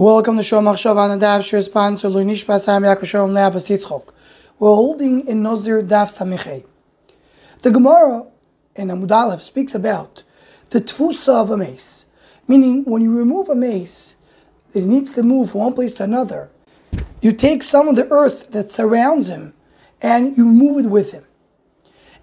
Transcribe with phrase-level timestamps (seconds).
[0.00, 4.14] Welcome to Shom Achshav on the sponsor Lunish Basar Yaakov Shalom Le'abas Yitzchok.
[4.58, 6.64] We're holding in Nozir Daf Samichei.
[7.60, 8.24] The Gemara
[8.76, 10.22] in Amud Aleph speaks about
[10.70, 12.06] the tfusa of a meis,
[12.48, 14.16] meaning when you remove a meis,
[14.72, 16.50] it needs to move from one place to another.
[17.20, 19.52] You take some of the earth that surrounds him
[20.00, 21.26] and you move it with him.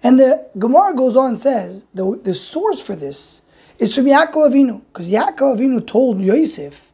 [0.02, 3.42] And the Gemara goes on and says the, the source for this
[3.78, 6.88] is from Yaakov Avinu, because Yaakov Avinu told Yosef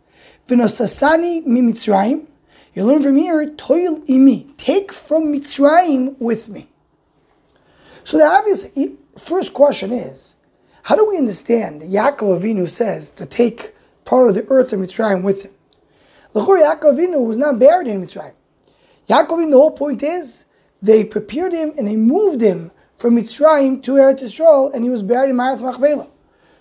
[0.49, 2.27] V'nosasani mi Mitzrayim.
[2.75, 4.57] You learn from here, toil imi.
[4.57, 6.69] Take from Mitzrayim with me.
[8.03, 8.67] So the obvious
[9.17, 10.37] first question is,
[10.83, 14.81] how do we understand that Yaakov Avinu says to take part of the earth of
[14.81, 15.53] Mitzrayim with him?
[16.35, 18.35] L'chor Yaakov Avinu was not buried in Mitzrayim.
[19.09, 20.45] Yaakov Avinu, the whole point is,
[20.83, 25.03] they prepared him and they moved him from Mitzrayim to Eretz Yisrael, and he was
[25.03, 26.11] buried in Maras Machpelah.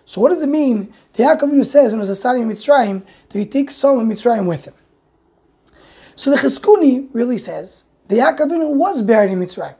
[0.06, 0.94] So what does it mean?
[1.14, 4.66] The Yaakov says when it was a Sadi Mitzrayim that he takes of Mitzrayim with
[4.66, 4.74] him.
[6.16, 9.76] So the Chizkuni really says the Yaakov was buried in Mitzrayim.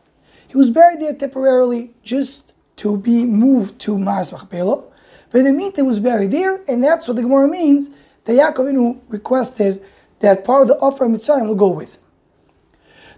[0.48, 4.84] He was buried there temporarily just to be moved to Maras Machpelah.
[5.32, 7.90] But the he was buried there, and that's what the Gemara means.
[8.26, 9.84] The Yaakov requested
[10.20, 11.98] that part of the offer of Mitzrayim will go with.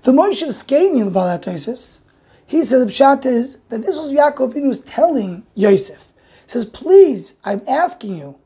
[0.03, 2.01] The Moshav Zekeinim in the Baalei Tosfos,
[2.45, 6.04] he says the pshat is that this was Yaakov was telling Yosef
[6.49, 8.37] says, Please, I'm asking you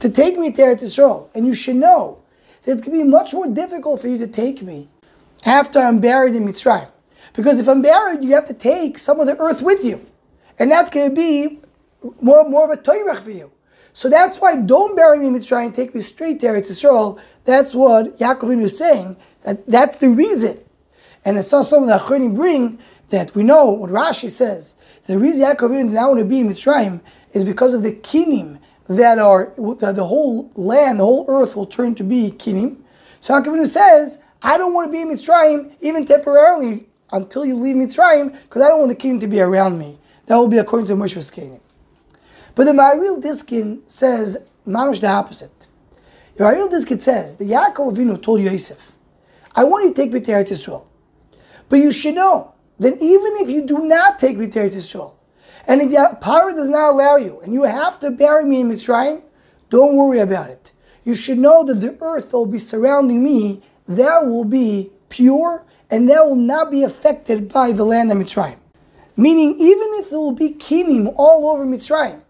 [0.00, 1.30] to take me to Eretz Yisrael.
[1.34, 2.22] And you should know
[2.62, 4.88] that it's going to be much more difficult for you to take me
[5.44, 6.88] after I'm buried in Mitzrayim.
[7.34, 10.04] Because if I'm buried, you have to take some of the earth with you.
[10.58, 11.60] And that's going to be
[12.20, 13.52] more, more of a toyrech for you.
[13.94, 17.20] So that's why don't bury me in Mitzrayim, take me straight to Eretz Yisrael.
[17.44, 19.16] That's what Yaakov is saying.
[19.42, 20.58] That, that's the reason.
[21.24, 22.78] And I saw some of the Achronim bring
[23.12, 24.74] that we know what Rashi says.
[25.04, 27.02] The reason Yaakov did not want to be in Mitzrayim
[27.34, 31.66] is because of the kinim that are that the whole land, the whole earth will
[31.66, 32.80] turn to be kinim.
[33.20, 37.54] So Yaakov Avinu says, I don't want to be in Mitzrayim even temporarily until you
[37.54, 39.98] leave Mitzrayim because I don't want the kinim to be around me.
[40.26, 41.60] That will be according to Moshav Zekeinim.
[42.54, 45.68] But the Maharil Diskin says mamish the opposite.
[46.36, 48.92] The Maharil Diskin says the Yaakov Avinu told Yosef,
[49.54, 50.86] I want you to take me to Eretz Yisrael,
[51.68, 55.14] but you should know that even if you do not take me to Yisrael,
[55.66, 58.68] and if the power does not allow you, and you have to bury me in
[58.68, 59.22] Mitzrayim,
[59.70, 60.72] don't worry about it.
[61.04, 65.64] You should know that the earth that will be surrounding me, that will be pure,
[65.90, 68.58] and that will not be affected by the land of Mitzrayim.
[69.16, 72.22] Meaning, even if there will be kinim all over Mitzrayim,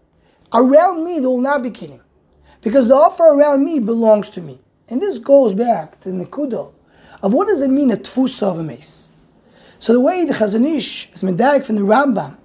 [0.53, 2.01] around me there will not be kinim.
[2.61, 4.59] Because the offer around me belongs to me.
[4.89, 6.73] And this goes back to the Nekudo
[7.23, 9.09] of what does it mean a tfusa of a meis.
[9.83, 12.37] So the way the Chazon Ish is medaik from the Rambam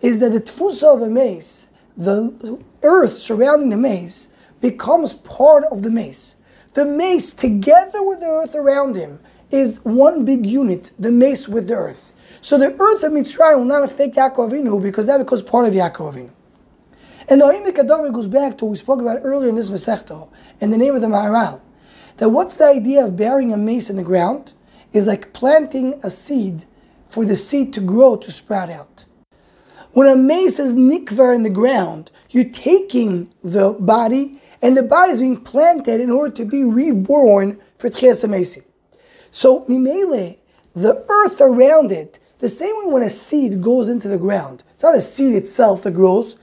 [0.00, 1.68] is that the tfusa of a meis,
[1.98, 4.30] the earth surrounding the meis,
[4.62, 6.36] becomes part of the meis.
[6.72, 11.68] The meis, together with the earth around him, is one big unit, the meis with
[11.68, 12.14] the earth.
[12.40, 15.74] So the earth of Mitzrayim will not affect Yaakov Avinu because that becomes part of
[15.74, 16.30] Yaakov Avinu.
[17.28, 20.30] And the Oimik Adami goes back to what we spoke about earlier in this Masechto,
[20.58, 21.60] in the name of the Maharal,
[22.16, 24.54] that what's the idea of burying a mace in the ground
[24.94, 26.64] is like planting a seed
[27.08, 29.04] for the seed to grow to sprout out.
[29.92, 35.12] When a meis is nikvar in the ground, you're taking the body, and the body
[35.12, 38.62] is being planted in order to be reborn for Tchias Mesi.
[39.30, 40.38] So, Mimele,
[40.74, 44.84] the earth around it, the same way when a seed goes into the ground, it's
[44.84, 46.36] not the seed itself that grows,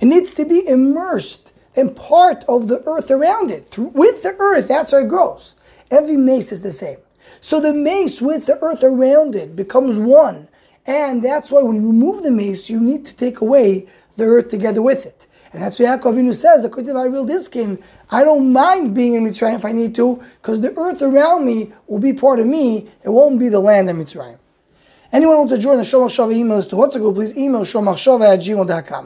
[0.00, 3.76] it needs to be immersed in part of the earth around it.
[3.76, 5.54] With the earth, that's how it grows.
[5.90, 6.98] Every meis is the same.
[7.44, 10.48] So the meis with the earth around it becomes one.
[10.86, 14.48] And that's why when you remove the meis, you need to take away the earth
[14.48, 15.26] together with it.
[15.52, 19.24] And that's what Yaakov Avinu says, according to Maharil Diskin, I don't mind being in
[19.24, 22.88] Mitzrayim if I need to, because the earth around me will be part of me.
[23.02, 24.38] It won't be the land of Mitzrayim.
[25.12, 28.40] Anyone want to join the Shomach Shava list to what's a please email shomachshava at
[28.40, 29.00] gmail.com.